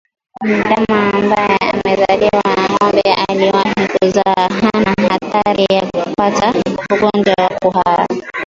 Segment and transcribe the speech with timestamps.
[0.43, 6.53] Ndama ambaye amezaliwa na ngombe aliyewahi kuzaa hana hatari ya kupata
[6.93, 8.05] ugonjwa wa kuhara